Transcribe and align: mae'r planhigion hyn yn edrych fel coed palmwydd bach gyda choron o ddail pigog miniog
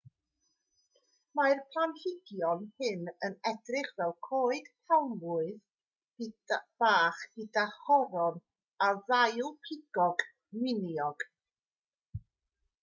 mae'r 1.39 1.59
planhigion 1.73 2.63
hyn 2.79 3.09
yn 3.27 3.35
edrych 3.49 3.91
fel 3.99 4.15
coed 4.27 4.71
palmwydd 4.93 6.55
bach 6.85 7.19
gyda 7.41 7.65
choron 7.75 8.39
o 8.87 8.91
ddail 9.03 9.51
pigog 9.69 10.25
miniog 10.63 11.27